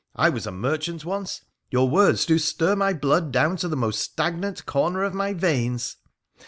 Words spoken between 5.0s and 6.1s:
of my veins